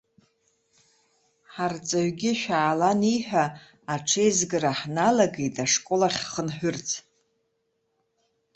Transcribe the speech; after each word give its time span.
Ҳарҵаҩгьы 1.53 2.31
шәаала 2.39 2.89
аниҳәа, 2.93 3.45
аҽеизгара 3.93 4.71
ҳналагеит, 4.79 5.55
ашкол 5.63 6.01
ахь 6.07 6.19
ҳхынҳәырц. 6.23 6.87